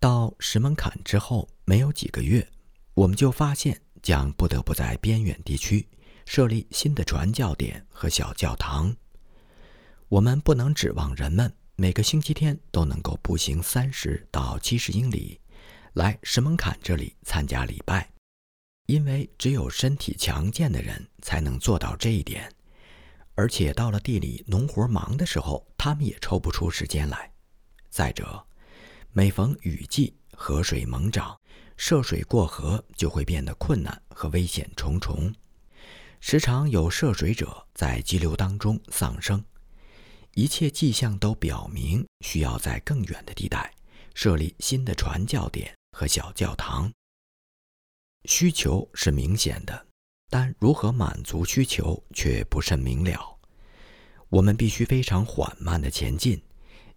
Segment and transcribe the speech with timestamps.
[0.00, 2.48] 到石门坎之后没有几个月，
[2.94, 5.86] 我们就发现将不得不在边远地区
[6.24, 8.96] 设立新的传教点和小教堂。
[10.08, 15.38] 我们不能指望人们每个星期天都能够步行三十到七十英里
[15.92, 18.10] 来石门坎这里参加礼拜，
[18.86, 22.50] 因为只有身体强健的人才能做到这一点。
[23.34, 27.30] 而且到了地里农活忙的时候，他们也抽不出时间来。
[27.90, 28.46] 再者，
[29.12, 31.36] 每逢雨季，河水猛涨，
[31.76, 35.32] 涉水过河就会变得困难和危险重重。
[36.20, 39.44] 时常有涉水者在激流当中丧生。
[40.34, 43.74] 一切迹象都表明，需要在更远的地带
[44.14, 46.92] 设立新的传教点和小教堂。
[48.26, 49.86] 需求是明显的。
[50.32, 53.36] 但如何满足需求却不甚明了。
[54.28, 56.40] 我们必须非常缓慢地前进，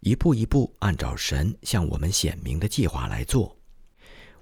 [0.03, 3.57] 一步一步按照神向我们显明的计划来做。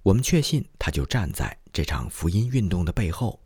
[0.01, 3.39] 我们确信他就站在这场福音运动的背后。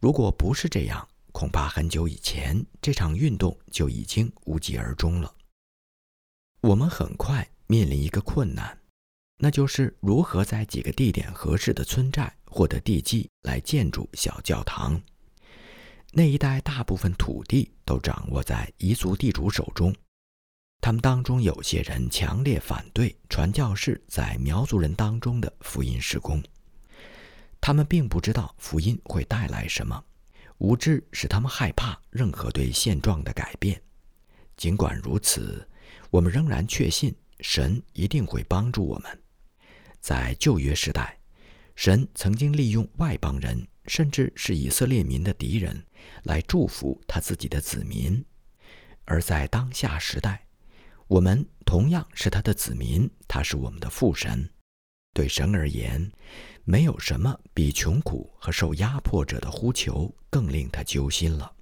[0.00, 5.32] 如果不是这样，恐怕很久以前这场运动就已经无疾而终了。
[6.62, 8.76] 我们很快面临一个困难。
[9.38, 15.00] 那就是如何在几个地点合适的村寨获得地基来建筑小教堂。
[16.10, 19.94] 那一带大部分土地都掌握在彝族地主手中，
[20.80, 26.42] 他们当中有些人强烈反对传教士在苗族人当中的福音施工。
[27.60, 30.04] 他们并不知道福音会带来什么，
[30.58, 33.82] 无知使他们害怕任何对现状的改变。
[34.56, 35.68] 尽管如此，
[36.10, 39.22] 我们仍然确信神一定会帮助我们。
[40.00, 41.18] 在旧约时代，
[41.74, 45.84] 神曾经利用外邦人，甚至是以色列民的敌人，
[46.22, 48.22] 来祝福他自己的子民；
[49.04, 50.45] 而在当下时代，
[51.08, 54.50] 我们同样是他的子民，他是我们的父神。
[55.12, 56.10] 对神而言，
[56.64, 61.54] 没有什么比穷苦和受压迫者的呼求更令他揪心了。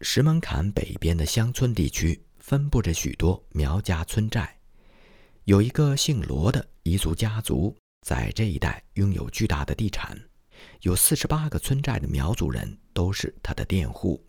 [0.00, 4.58] 石门坎北边的乡村地区分布着许多苗家村寨。
[5.44, 10.18] 有一个姓罗的彝族家族在这一带拥有巨大的地产，
[10.80, 14.22] 有四十八个村寨的苗族人都是他的佃户。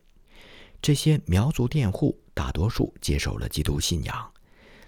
[0.81, 4.31] 这些苗族佃户大多数接受了基督信仰，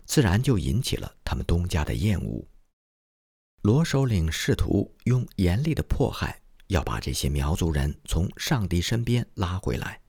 [0.06, 2.48] 自然就引起了他们东家的厌恶。
[3.64, 10.00] 罗首领试图用严厉的迫害要把这些苗族人从上帝身边拉回来，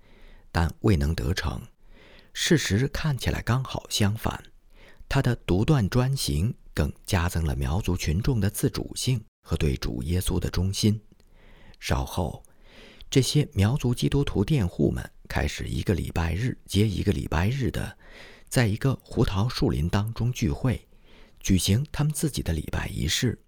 [0.52, 1.62] 但未能得逞。
[2.34, 4.42] 事实看起来刚好相反。
[5.08, 11.00] 他的独断专行更加增了苗族群众的自主性和对主耶稣的忠心。
[11.80, 12.44] 稍后，
[13.10, 17.96] 这些苗族基督徒佃户们开始一个礼拜日接一个礼拜日的，
[18.48, 20.86] 在一个胡桃树林当中聚会，
[21.40, 23.38] 举行他们自己的礼拜仪式。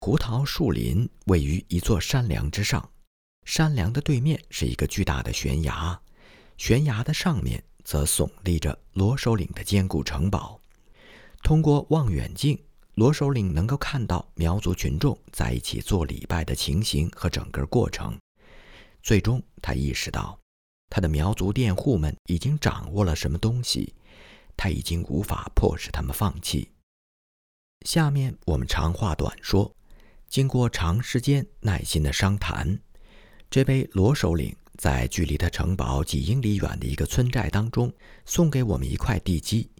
[0.00, 2.90] 胡桃树林位于一座山梁之上，
[3.44, 5.98] 山梁的对面是一个巨大的悬崖，
[6.58, 10.60] 悬崖的上面则耸立着罗首领的坚固城堡。
[11.42, 12.58] 通过望远镜，
[12.94, 18.14] 罗首领能够看到苗族群众在一起做礼拜的情形和整个过程。
[19.06, 20.36] 最终，他意识到，
[20.90, 23.94] 他的苗族佃户们已经掌握了什么东西，
[24.56, 26.68] 他已经无法迫使他们放弃。
[27.82, 29.72] 下面我们长话短说，
[30.28, 32.76] 经过长时间耐心的商谈，
[33.48, 37.92] 这位罗首领在距离他城堡几英里远的一个村寨当中，
[38.24, 39.70] 送给我们一块地基。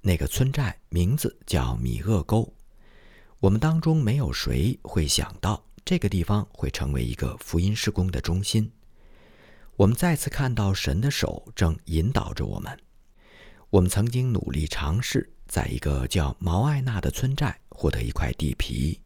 [0.00, 2.52] 那个村寨名字叫米厄沟，
[3.38, 8.68] 我们当中没有谁会想到这个地方会成为一个福音施工的中心。
[9.76, 12.76] 我们再次看到神的手正引导着我们。
[13.70, 19.00] 我们曾经努力尝试在一个叫毛艾纳的村寨获得一块地皮，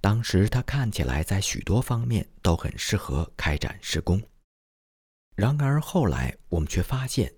[0.00, 4.20] 当时它看起来在许多方面都很适合开展施工。
[5.36, 7.32] 然而后来我们却发现。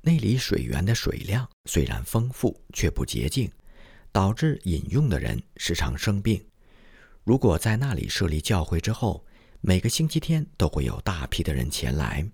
[0.00, 3.50] 那里水源的水量虽然丰富，却不洁净，
[4.12, 6.40] 导致饮用的人时常生病。
[7.26, 9.26] 如果在那里设立教会之后，
[9.60, 12.24] 每个星期天都会有大批的人前来，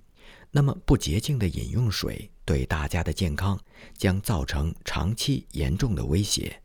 [0.50, 3.59] 那么不洁净的饮用水对大家的健康
[3.97, 6.62] 将造成长期严重的威胁。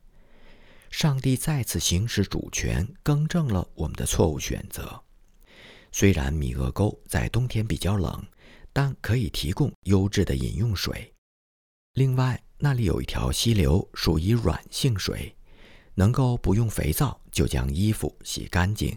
[0.92, 5.02] 上帝再次行使主权，更正了我们的错误选择。
[5.94, 8.22] 虽然米厄沟在冬天比较冷。
[8.74, 11.12] 但可以提供优质的饮用水。
[11.94, 15.36] 另外，那里有一条溪流，属于软性水，
[15.98, 18.96] 能够不用肥皂就将衣服洗干净。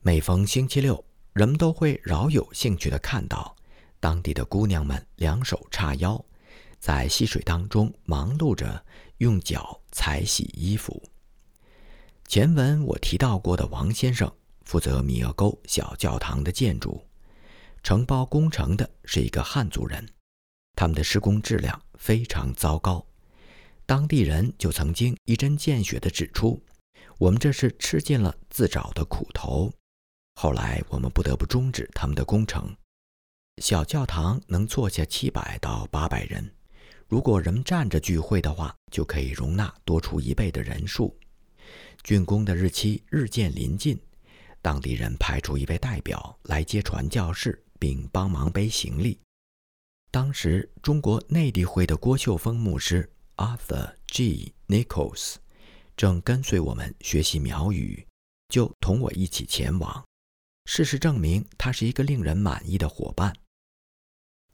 [0.00, 1.04] 每逢星期六，
[1.34, 3.54] 人们都会饶有兴趣地看到
[4.00, 6.24] 当地的姑娘们两手叉腰，
[6.78, 8.82] 在溪水当中忙碌着
[9.18, 11.02] 用脚踩洗衣服。
[12.26, 14.32] 前文我提到过的王先生
[14.64, 17.04] 负责米厄沟小教堂的建筑，
[17.82, 20.08] 承包工程的是一个汉族人，
[20.74, 23.06] 他们的施工质量非常糟糕。
[23.84, 26.62] 当地人就曾经一针见血地指出，
[27.18, 29.72] 我们这是吃尽了自找的苦头。
[30.36, 32.74] 后来我们不得不终止他们的工程。
[33.62, 36.50] 小教堂能坐下七百到八百人，
[37.06, 41.14] 如果人们站着聚会的话，就可以容纳多出一倍的人数。
[42.02, 44.00] 竣工的日期日渐临近，
[44.62, 49.20] 当地人派出一位代表来接传教士，并帮忙背行李。
[50.10, 53.08] 当时中国内地会的郭秀峰牧师。
[53.36, 54.54] Arthur G.
[54.68, 55.36] Nichols
[55.96, 58.06] 正跟随我们学习苗语，
[58.48, 60.04] 就同我一起前往。
[60.64, 63.34] 事实证明，他是一个令人满意的伙伴。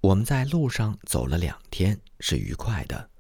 [0.01, 3.11] 我们在路上走了两天，是愉快的。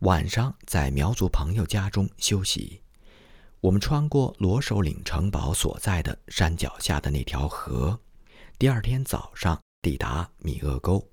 [0.00, 2.82] 晚上在苗族朋友家中休息。
[3.60, 8.00] 我们穿过罗首岭城堡所在的山脚下的那条河。
[8.58, 11.06] 第二天早上抵达米厄沟。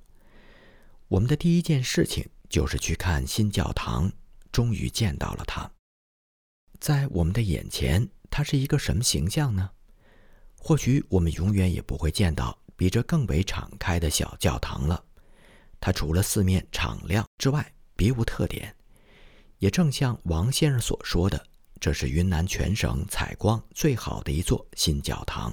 [1.09, 2.29] 我们的第一件事情。
[2.49, 4.11] 就是去看新教堂，
[4.51, 5.69] 终于见到了它。
[6.79, 9.69] 在我们的眼前，它是一个什么形象呢？
[10.59, 15.03] 或许我们永远也不会见到比这更为敞开的小教堂了。
[15.79, 18.75] 它除了四面敞亮之外，别无特点。
[19.59, 21.43] 也正像王先生所说的，
[21.79, 25.51] 这是云南全省采光最好的一座新教堂。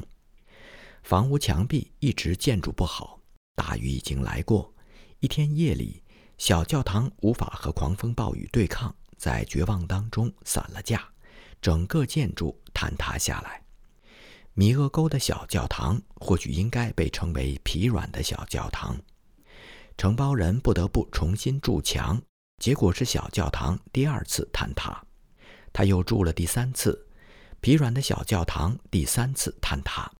[1.02, 3.18] 房屋墙壁一直建筑不好，
[3.54, 4.74] 大雨已经来过，
[5.20, 6.03] 一天夜里。
[6.36, 11.08] 小教堂无法和狂风暴雨对抗，在绝望当中散了架，
[11.62, 13.62] 整个建筑坍塌下来。
[14.52, 18.96] 米厄沟的小教堂或许应该被称为疲软的小教堂。
[19.96, 22.20] 承包人不得不重新筑墙，
[22.58, 25.04] 结果是小教堂第二次坍塌。
[25.72, 27.08] 他又筑了第三次，
[27.60, 30.10] 疲软的小教堂第三次坍塌。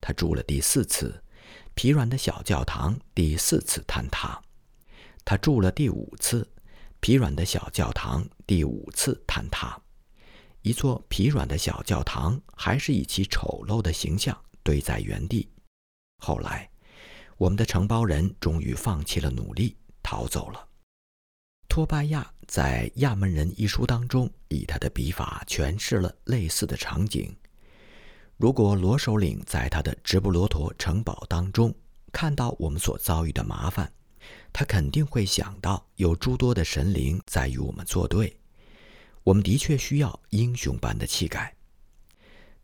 [0.00, 1.22] 他筑了第四次，
[1.74, 4.40] 疲软的小教堂第四次坍塌。
[5.28, 6.48] 他住了第五次，
[7.00, 9.78] 疲软的小教堂第五次坍塌，
[10.62, 15.46] 一座疲软的小教堂还是以其丑陋的形象堆在原地。
[16.24, 16.66] 后来，
[17.36, 20.66] 我们的承包人终于放弃了努力，逃走了。
[21.68, 27.36] 托巴亚在《亚门人》一书当中，以他的笔法诠释了类似的场景。
[28.38, 31.74] 如果罗首领在他的直布罗陀城堡当中
[32.12, 33.92] 看到我们所遭遇的麻烦，
[34.52, 38.36] 他肯定会想到有诸多的神灵在与我们作对，
[39.22, 41.54] 我们的确需要英雄般的气概。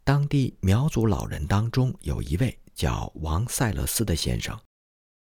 [0.02, 4.58] 当地苗族老人当中有一位叫王塞勒斯的先生，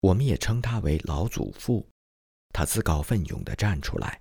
[0.01, 1.87] 我们也称他为老祖父。
[2.53, 4.21] 他自告奋勇地站出来，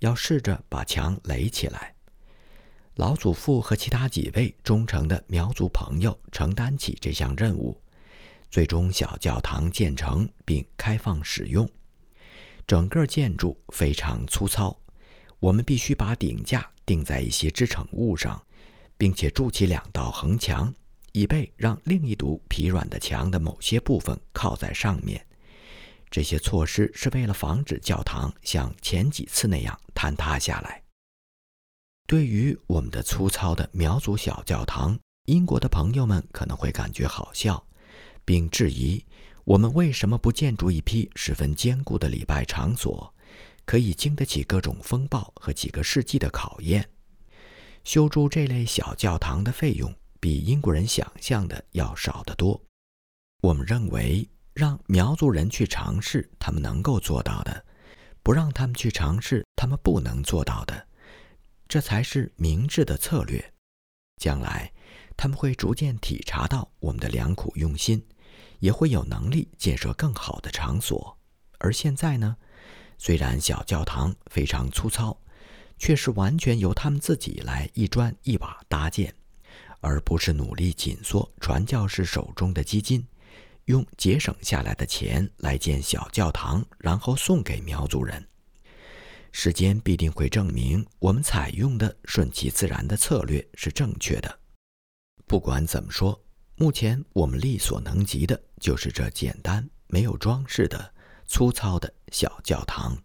[0.00, 1.94] 要试着把墙垒起来。
[2.96, 7.80] 老祖父和其他几位忠诚的苗族朋友承担起这项任务。
[8.54, 11.68] 最终，小教堂建成并开放使用。
[12.64, 14.80] 整个建筑非常粗糙，
[15.40, 18.40] 我们必须把顶架钉在一些支撑物上，
[18.96, 20.72] 并且筑起两道横墙，
[21.10, 25.26] 以备让另一堵疲软的墙的某些部分靠在上面。
[26.08, 30.80] 这些措施是为了防止教堂像前几次那样坍塌下来。
[32.06, 37.60] 对于我们的粗糙的苗族小教堂，英国的朋友们可能会感觉好笑。
[38.24, 39.04] 并质疑
[39.44, 43.14] 我们为什么不建筑一批十分坚固的礼拜场所，
[43.64, 46.88] 可以经得起各种风暴和几个世纪的考验。
[47.84, 52.58] 修筑这类小教堂的费用比英国人想象的要少得多。
[53.42, 57.62] 我们认为，让苗族人去尝试他们能够做到的，
[58.22, 60.88] 不让他们去尝试他们不能做到的，
[61.68, 63.52] 这才是明智的策略。
[64.16, 64.72] 将来，
[65.14, 68.02] 他们会逐渐体察到我们的良苦用心。
[68.64, 71.18] 也会有能力建设更好的场所，
[71.58, 72.34] 而现在呢，
[72.96, 75.20] 虽然小教堂非常粗糙，
[75.76, 79.14] 却是完全由他们自己来一砖一瓦搭建，
[79.80, 83.06] 而不是努力紧缩传教士手中的基金，
[83.66, 88.26] 用节省下来的钱来建小教堂，然后送给苗族人。
[89.30, 94.38] 时间必定会证明，我们采用的顺其自然的策略是正确的。
[95.26, 96.18] 不管怎么说。
[96.56, 100.94] 目前我们力所能及的就是这简单、没有装饰的
[101.26, 102.96] 粗糙的小教堂。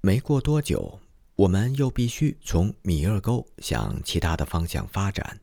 [0.00, 1.00] 没过多久，
[1.36, 5.40] 我们又必须从米勒沟向其他的方向发展，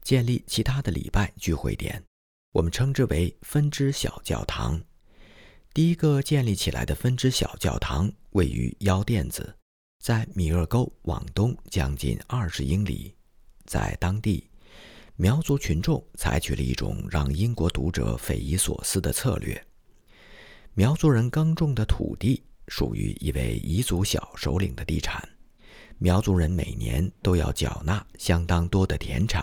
[0.00, 2.02] 建立其他的礼拜聚会点，
[2.52, 4.82] 我们称之为分支小教堂。
[5.74, 9.54] 第一个建立起来的分支小教堂位于腰垫子，
[10.02, 13.14] 在米勒沟往东将近二十英里。
[13.64, 14.50] 在当地，
[15.16, 19.62] 苗族群众采取了一种让英国读者匪夷所思的策略：
[20.74, 25.28] 苗族人耕种的土地属于一位彝族小首领的地产，
[25.98, 29.42] 苗族人每年都要缴纳相当多的田产，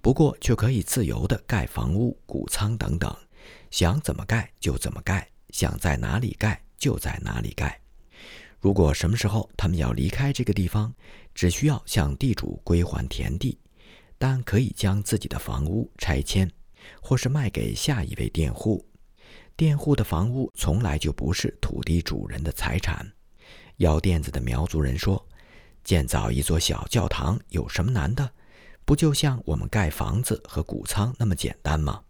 [0.00, 3.14] 不过却可以自由地盖房屋、谷仓等等，
[3.70, 5.28] 想怎么盖就怎么盖。
[5.50, 7.80] 想在哪里盖就在哪里盖。
[8.60, 10.92] 如果什么时候他们要离开这个地方，
[11.34, 13.58] 只需要向地主归还田地，
[14.18, 16.50] 但可以将自己的房屋拆迁，
[17.00, 18.84] 或是卖给下一位佃户。
[19.56, 23.06] 佃户的房屋从来就不是土地主人的财产。
[23.78, 25.26] 腰垫子的苗族人说
[25.84, 28.30] ：“建造一座小教堂有什么难的？
[28.84, 32.02] 不就像我们盖房子和谷仓那么简单吗？”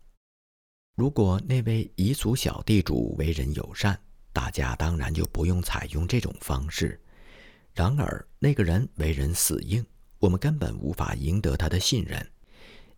[0.96, 3.98] 如果那位彝族小地主为人友善，
[4.32, 7.00] 大家当然就不用采用这种方式。
[7.74, 9.84] 然而，那个人为人死硬，
[10.26, 12.28] 我们根本无法赢得他的信任，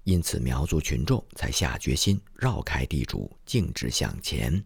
[0.05, 4.65] 因此苗族群众才下决心绕开地主，径直向前。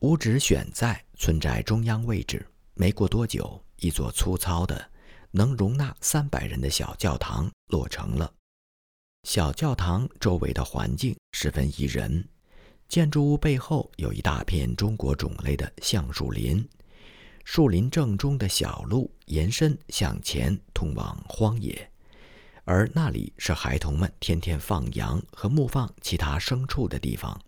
[0.00, 4.90] 五指选在村寨中央位置，没过多久，一座粗糙的、
[5.30, 8.30] 能容纳三百人的小教堂落成了。
[9.22, 12.28] 小教堂周围的环境十分宜人，
[12.88, 16.68] 建筑物背后有一大片中国种类的橡树林，
[17.50, 21.90] 树林正中的小路延伸向前通往荒野，
[22.64, 27.40] 而那里是孩童们天天放羊和牧放其他牲畜的地方。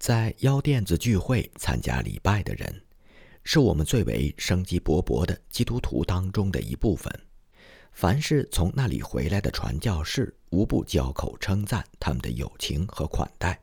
[0.00, 2.82] 在腰垫子聚会参加礼拜的人，
[3.44, 7.08] 是我们最为生机勃勃的基督徒当中的一部分。
[7.92, 13.60] 凡是从那里回来的传教士，无不交口称赞他们的友情和款待。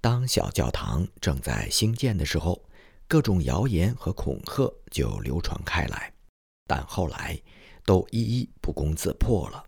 [0.00, 2.60] 当小教堂正在兴建的时候，
[3.06, 6.12] 各种谣言和恐吓就流传开来，
[6.66, 7.40] 但后来
[7.84, 9.64] 都一一不攻自破了。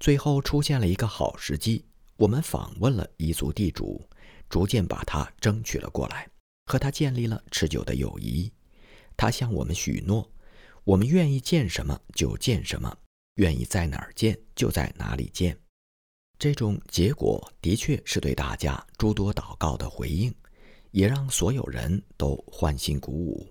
[0.00, 1.84] 最后出现了一个好时机，
[2.16, 4.08] 我们访问了彝族地主，
[4.48, 6.28] 逐渐把他争取了过来，
[6.66, 8.52] 和他建立了持久的友谊。
[9.16, 10.30] 他向我们许诺。
[10.84, 12.94] 我们愿意见什么就见什么，
[13.36, 15.58] 愿意在哪儿见就在哪里见。
[16.38, 20.34] 这种结果的确是对大家诸多祷告的回应，
[20.94, 23.44] 也让所有人都欢欣鼓舞。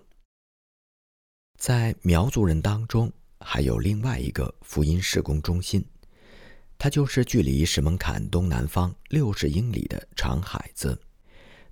[1.58, 5.84] 在苗族人当中，还有另外一个福音施工中心，
[6.78, 10.98] 它就是距离石门坎东南方六十英里的长海子。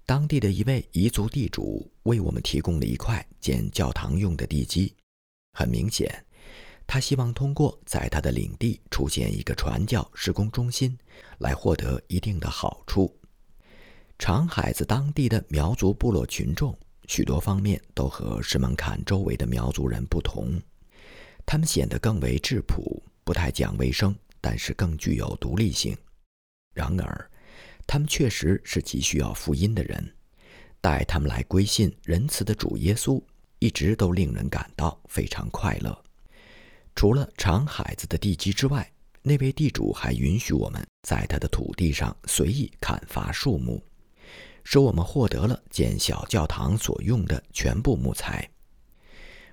[0.04, 4.94] 当地的一位彝族地主为我们提供了一块建教堂用的地基。
[5.54, 6.22] 很明显，
[6.86, 10.98] 他希望通过在他的领地出现一个传教施工中心，
[11.38, 13.18] 来获得一定的好处。
[14.24, 20.62] 长海子当地的苗族部落群众，许多方面都和石门坎周围的苗族人不同。
[21.44, 25.98] 他们显得更为质朴，不太讲卫生，但是更具有独立性。
[26.72, 27.30] 然而，
[27.84, 30.14] 他们确实是急需要福音的人，
[30.80, 33.20] 带他们来归信仁慈的主耶稣。
[33.58, 36.00] 一直都令人感到非常快乐。
[36.94, 38.88] 除了长海子的地基之外，
[39.20, 43.82] 那位地主还允许我们在他的土地上随意砍伐树木，
[44.64, 48.48] 使我们获得了建小教堂所用的全部木材。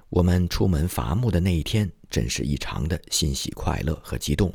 [0.10, 4.54] 我们出门伐木的那一天，真是异常的欣喜快乐和激动。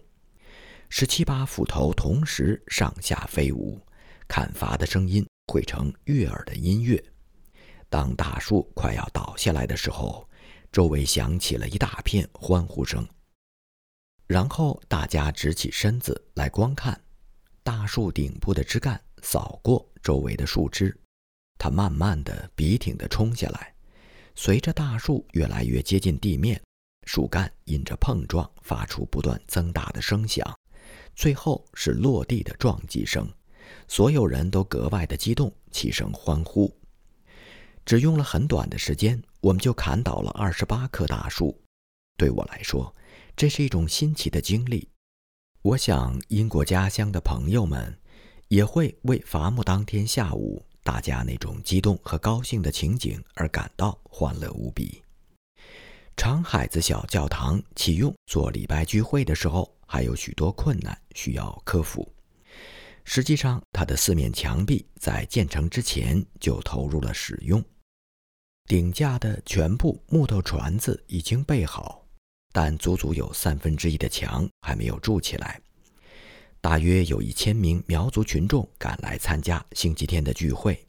[0.88, 3.80] 十七把斧头同时上下飞舞，
[4.28, 7.02] 砍伐的声音汇成悦耳的音乐。
[7.88, 10.28] 当大树快要倒下来的时候，
[10.72, 13.06] 周围响起了一大片欢呼声。
[14.26, 17.00] 然后大家直起身子来观看，
[17.62, 20.94] 大树顶部的枝干扫过周围的树枝，
[21.58, 23.74] 它慢慢的笔挺的冲下来。
[24.36, 26.62] 随着大树越来越接近地面，
[27.06, 30.46] 树干因着碰撞发出不断增大的声响，
[31.16, 33.26] 最后是落地的撞击声。
[33.88, 36.70] 所有人都格外的激动，齐声欢呼。
[37.86, 41.58] 只用了很短的时间，我们就砍倒了二十八棵大树。
[42.18, 42.94] 对我来说，
[43.34, 44.88] 这是一种新奇的经历。
[45.62, 47.98] 我想，英国家乡的朋友们
[48.48, 55.02] 也会为伐木当天下午大家那种激动和高兴的情景而感到欢乐无比。
[56.16, 62.08] 长海子小教堂启用做礼拜聚会的时候，还有许多困难需要克服。
[63.04, 67.62] 实际上，它的四面墙壁在建成之前就投入了使用。
[68.66, 72.06] 顶架的全部木头船子已经备好，
[72.52, 75.60] 但足足有三分之一的墙还没有筑起来。
[76.64, 80.82] 大约有一千名苗族群众赶来参加星期天的聚会，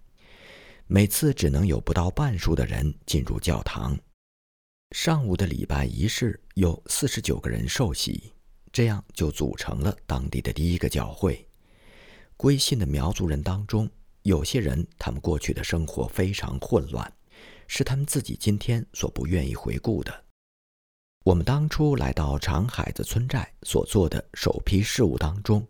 [0.87, 3.99] 每次只能有不到半数的人进入教堂。
[4.91, 8.31] 上午的礼拜仪式有四十九个人受洗，
[8.71, 11.45] 这样就组成了当地的第一个教会。
[12.37, 13.89] 归信的苗族人当中，
[14.21, 17.13] 有些人他们过去的生活非常混乱，
[17.67, 20.24] 是他们自己今天所不愿意回顾的。
[21.25, 25.67] 我们当初来到长海子村寨所做的首批事务当中，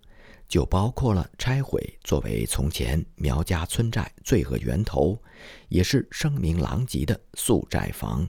[0.49, 5.17] 就包括了拆毁作为从前苗家村寨罪恶源头，
[5.69, 8.27] 也是声名狼藉的宿寨房。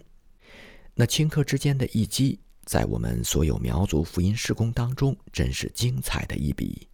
[0.94, 6.86] 那顷刻之间的一击，在我们所有苗族福音施工当中，真是精彩的一笔。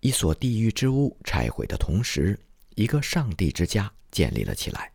[0.00, 2.40] 一所地狱之屋拆毁的同时，
[2.74, 4.90] 一个上帝之家建立了起来。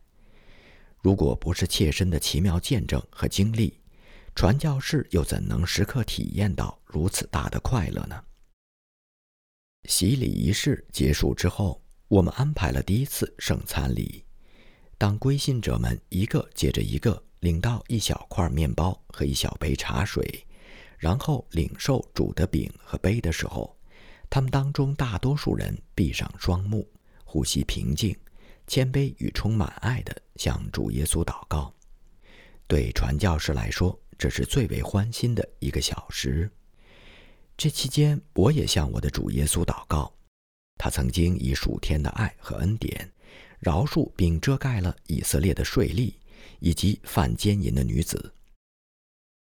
[0.98, 3.78] 如果不是切身的奇妙见证和经历，
[4.34, 8.22] 传教士又怎能时刻体验到如此大的快乐呢？
[9.84, 14.24] 洗礼仪式结束之后，我们安排了第一次圣餐礼。
[14.96, 20.44] 当归信者们一个接着一个领到一小块面包和一小杯茶水，
[20.96, 23.76] 然后领受主的饼和杯的时候，
[24.30, 26.88] 他们当中大多数人闭上双目，
[27.24, 28.16] 呼吸平静、
[28.66, 31.72] 谦卑与充满爱地向主耶稣祷告。
[32.66, 36.48] 对传教士来说，这是最为欢欣的一个小时。
[37.56, 40.14] 这期间，我也向我的主耶稣祷告。
[40.78, 43.12] 他曾经以属天的爱和恩典，
[43.58, 46.14] 饶恕并遮盖了以色列的税吏
[46.60, 48.32] 以及犯奸淫的女子。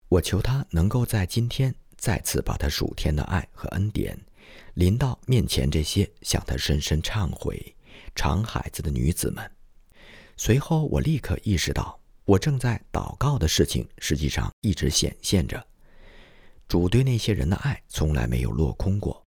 [0.07, 4.19] 我求他能够在今天再次把他属天的爱和恩典
[4.73, 7.75] 临到面前这些向他深深忏悔、
[8.15, 9.51] 长孩子的女子们。
[10.37, 12.00] 随后，我立刻意识到。
[12.25, 15.65] 我正在祷告的事情，实际上一直显现着。
[16.67, 19.21] 主对那些人的爱从来没有落空过。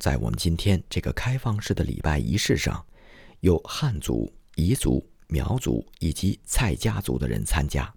[0.00, 2.84] 在我们今天这个开放式的礼拜仪式上，
[3.40, 7.92] 有汉族、彝族、苗族以及蔡家族的人参加，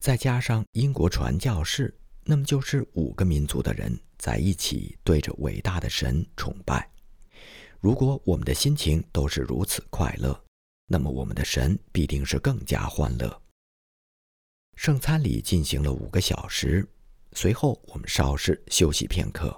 [0.00, 6.90] 再加上英国传教士，那么就是五个民族的人在一起对着伟大的神崇拜。
[7.78, 10.44] 如果我们的心情都是如此快乐，
[10.86, 13.41] 那么我们的神必定是更加欢乐。
[14.76, 16.86] 圣餐礼进行了五个小时，
[17.32, 19.56] 随后我们稍事休息片刻。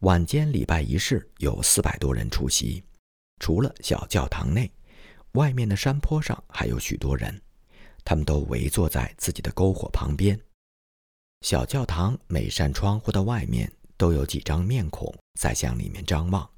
[0.00, 2.82] 晚间礼拜仪式有四百多人出席，
[3.38, 4.70] 除了小教堂内，
[5.32, 7.40] 外面的山坡上还有许多人，
[8.04, 10.38] 他们都围坐在自己的篝火旁边。
[11.42, 16.48] 小教堂每扇窗户的外面都有几张面孔在向里面张望。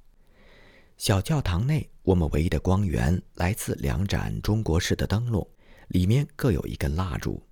[0.97, 5.47] 小教堂内，我们唯一的光源来自两盏中国式的灯笼。
[5.93, 7.47] 里面各有一根蜡烛，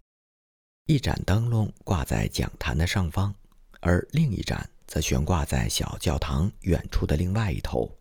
[0.86, 3.34] 一盏灯笼挂在讲坛的上方，
[3.80, 7.94] 而另一盏则悬挂在小教堂远处的另外一头。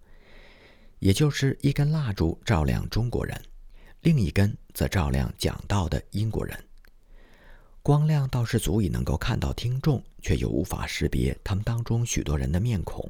[1.00, 3.38] 也就是一根蜡烛照亮中国人，
[4.00, 6.58] 另一根则照亮讲道的英国人。
[7.82, 13.06] 光亮倒是足以能够看到听众，却又无法识别他们当中许多人的面孔。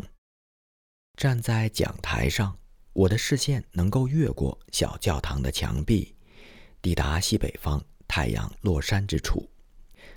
[1.15, 2.57] 站在讲台上，
[2.91, 6.15] 我的视线能够越过小教堂的墙壁。
[6.81, 9.49] 抵达西北方太阳落山之处，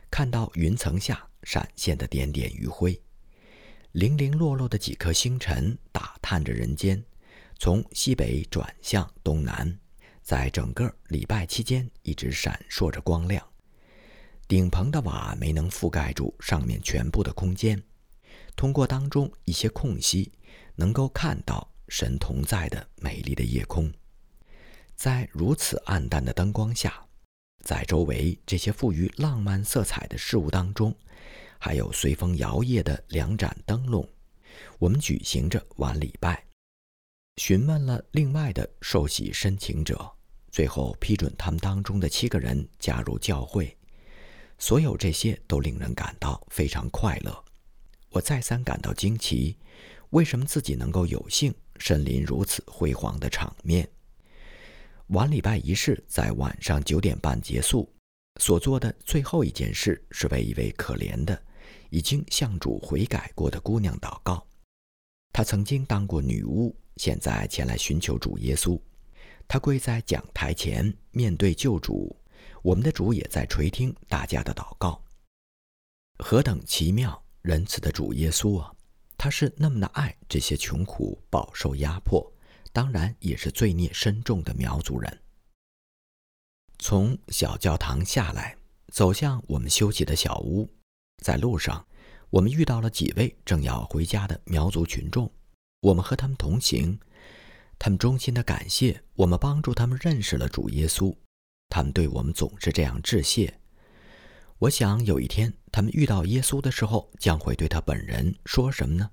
[0.09, 3.01] 看到云层下闪现的点点余晖，
[3.91, 7.03] 零零落落的几颗星辰打探着人间，
[7.59, 9.77] 从西北转向东南，
[10.23, 13.45] 在整个礼拜期间一直闪烁着光亮。
[14.47, 17.83] 顶棚的瓦没能覆盖住上面全部的空间，
[18.55, 20.31] 通过当中一些空隙，
[20.77, 23.93] 能够看到神同在的美丽的夜空。
[24.97, 27.05] 在如此暗淡的灯光下，
[27.65, 30.95] 在周围这些富于浪漫色彩的事物当中，
[31.59, 34.09] 还有随风摇曳的两盏灯笼，
[34.79, 36.45] 我们举行着晚礼拜，
[37.37, 40.11] 询问了另外的受洗申请者，
[40.51, 43.77] 最后批准他们当中的七个人加入教会。
[44.59, 47.45] 所有这些都令人感到非常快乐。
[48.11, 49.57] 我再三感到惊奇，
[50.11, 53.89] 为什么自己能够有幸身临如此辉煌的场面？
[55.13, 57.87] 晚礼拜仪式在晚上九点半结束，
[58.41, 61.39] 所做的最后一件事是为一位可怜的、
[61.91, 64.43] 已经向主悔改过的姑娘祷告。
[65.31, 68.81] 她曾经当过女巫，现在前来寻求主耶稣。
[69.47, 72.17] 她跪在讲台前，面对救主。
[72.63, 75.05] 我们的主也在垂听大家的祷告。
[76.21, 78.73] 何等奇妙仁慈的主耶稣啊！
[79.19, 82.33] 他是那么的爱这些穷苦、饱受压迫。
[82.73, 85.21] 当然也是罪孽深重的苗族人。
[86.79, 88.57] 从小教堂下来，
[88.89, 90.69] 走向我们休息的小屋，
[91.23, 91.87] 在路上，
[92.31, 95.31] 我们遇到了几位正要回家的苗族群众。
[95.81, 96.99] 我们和他们同行，
[97.79, 101.15] 他们衷心的感谢我们帮助他们认识了主耶稣。
[101.69, 103.61] 他们对我们总是这样致谢。
[104.59, 109.11] 我想有一天他们遇到耶稣的时候，将会对他本人说什么呢？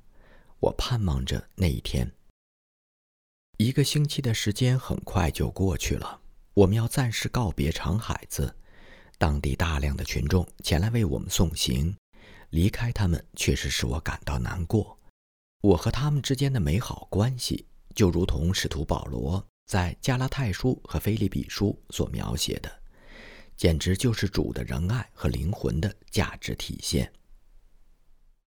[0.60, 2.12] 我盼望着那一天。
[3.62, 6.22] 一个星期的时间很快就过去了，
[6.54, 8.56] 我们要暂时告别长海子。
[9.18, 11.94] 当地大量的群众前来为我们送行，
[12.52, 14.98] 离开他们确实使我感到难过。
[15.60, 22.72] 我和他们之间的美好关系，就如同使徒保罗在加拉太书和菲利比书所描写的，
[23.58, 27.12] 简直就是主的仁爱和灵魂的价值体现。